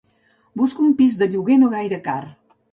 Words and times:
Busco 0.61 0.81
un 0.85 0.95
pis 1.03 1.19
de 1.21 1.29
lloguer 1.35 1.61
no 1.61 1.71
gaire 1.77 2.03
car. 2.11 2.21